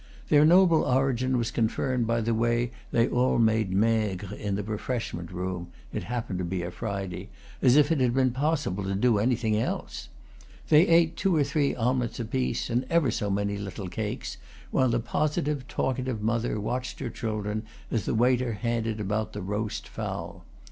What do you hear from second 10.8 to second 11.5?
ate two or